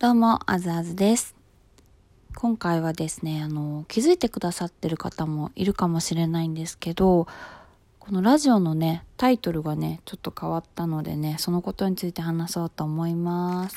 [0.00, 1.34] どうも、あずあずです。
[2.36, 7.26] 今回はですね、あの、気づいてくださってる方もいるかもしれないんですけど、
[7.98, 13.76] このラジオのね、タイトルがね、ちょっと変わったのでね、そのことについて話そうと思います。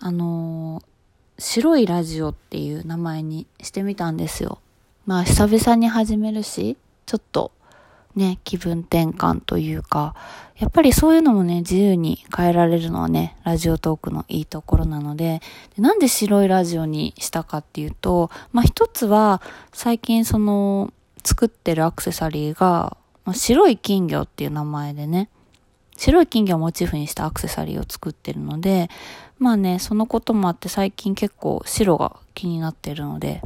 [0.00, 0.82] あの、
[1.38, 4.58] 白いラジオっていう名前にしてみたんですよ。
[5.06, 7.52] まあ、久々に始めるし、ちょっと
[8.16, 10.14] ね、気分転換というか、
[10.56, 15.42] やっぱりそういうのもね、自由に変えられるのはね、ラジオトークのいいところなので、
[15.76, 19.42] でなんで白いラジオにしたかっていうと、まあ一つは、
[19.72, 20.92] 最近その、
[21.24, 25.28] 作ってるアクセサリーが、まあ、白い金魚っていう名前でね、
[25.96, 28.88] 白い金魚をモチーフにしたアクセサリーを作ってるので、
[29.38, 33.42] まあね、そのこともあって最近結構白が気になってるので、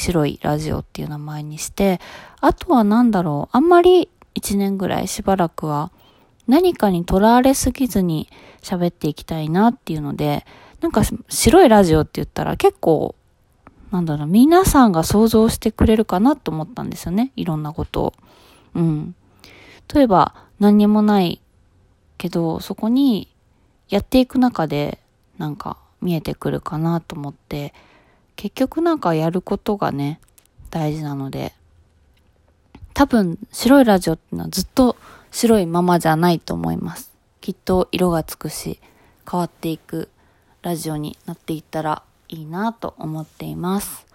[0.00, 2.00] 白いラジオっていう名前にして、
[2.40, 5.92] あとは何だろう、あんまり一年ぐらいしばらくは
[6.48, 8.28] 何かにとらわれすぎずに
[8.62, 10.46] 喋っていきたいなっていうので、
[10.80, 13.14] なんか白いラジオって言ったら結構、
[13.90, 17.32] なんだろう、皆さんが想像してくれるかなと思ったんですよね。
[17.36, 18.14] いろんなことを。
[18.74, 19.14] うん。
[19.92, 21.40] 例えば何にもない
[22.16, 23.28] けど、そこに
[23.88, 25.00] やっていく中で
[25.38, 27.74] なんか見えてくるかなと思って、
[28.40, 30.18] 結局なんかやることがね、
[30.70, 31.52] 大事なので、
[32.94, 34.96] 多分白いラジオっていうのはずっと
[35.30, 37.12] 白いままじゃないと思います。
[37.42, 38.80] きっと色がつくし、
[39.30, 40.08] 変わっていく
[40.62, 44.06] ラジオになっていったらいいなと思っています。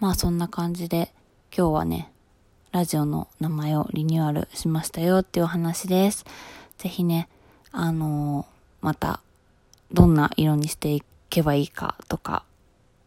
[0.00, 1.10] まあそんな感じで
[1.56, 2.12] 今日はね、
[2.72, 6.26] ラジオの名前をリニューアルしましたよっていうお話です。
[6.76, 7.26] ぜひね、
[7.70, 9.20] あのーまた
[9.92, 12.44] どんな色にしていけばいいかとか、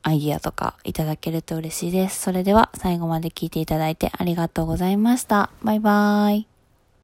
[0.05, 2.21] アイディアとかいただけると嬉しいです。
[2.21, 5.49] それでは最後まで聞いていただいてありがとうございました。
[5.63, 6.54] バイバーイ。